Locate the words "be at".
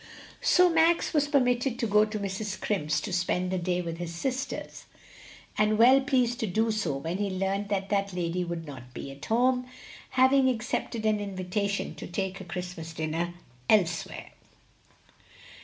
8.95-9.25